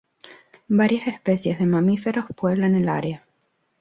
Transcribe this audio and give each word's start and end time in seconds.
Varias 0.69 1.07
especies 1.07 1.59
de 1.59 1.67
mamíferos 1.67 2.25
pueblan 2.35 2.73
el 2.73 2.89
área. 2.89 3.23